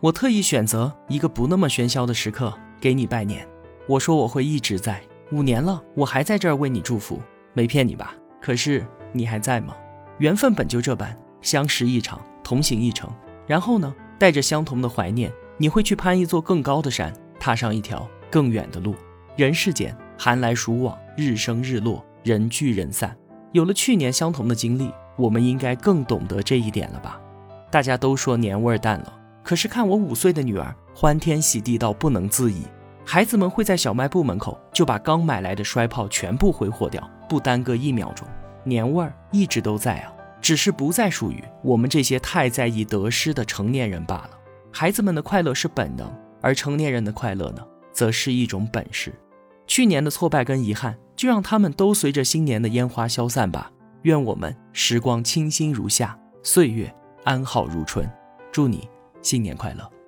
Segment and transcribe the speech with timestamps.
[0.00, 3.46] 我特意选择一个不那么喧嚣的时刻给你拜年。
[3.86, 4.98] 我说我会一直在，
[5.30, 7.20] 五年了，我还在这儿为你祝福，
[7.52, 8.14] 没骗你吧？
[8.40, 9.76] 可是你还在吗？
[10.16, 13.10] 缘分本就这般，相识一场，同行一程。
[13.46, 18.94] 然后呢，带着相同的怀念，你会去攀一座更高的山，踏上一条更远的路。
[19.36, 23.14] 人世间，寒来暑往，日升日落，人聚人散。
[23.52, 27.20] 有了去年相同的经历，我们应该更懂得这一点了吧？
[27.70, 29.12] 大家都说年味儿淡了，
[29.50, 32.62] 可是看我五岁的女儿，欢天喜地到不能自已。
[33.04, 38.24] 孩子们会在小卖部门口就把刚买来的摔炮全部挥霍掉，不耽搁一秒钟。
[38.62, 44.30] 年味儿一直都在啊，只是不再属于我们这些太在意得失的成年人罢了。
[44.70, 46.08] 孩子们的快乐是本能，
[46.40, 49.12] 而成年人的快乐呢，则是一种本事。
[49.66, 53.72] 去年的挫败跟遗憾，就让他们都随着新年的烟花消散吧。
[54.02, 56.94] 愿我们时光清新如夏，岁月
[57.24, 58.08] 安好如春。
[58.52, 58.88] 祝你
[59.22, 59.99] 新年快乐！